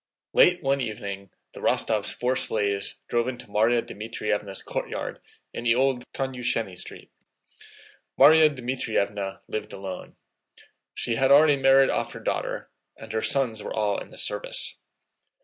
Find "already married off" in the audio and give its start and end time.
11.31-12.13